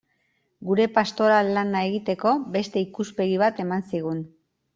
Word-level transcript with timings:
Gure 0.69 0.87
pastoral 0.95 1.51
lana 1.57 1.83
egiteko 1.89 2.33
beste 2.57 2.83
ikuspegi 2.87 3.37
bat 3.45 3.61
eman 3.67 3.87
zigun. 3.93 4.27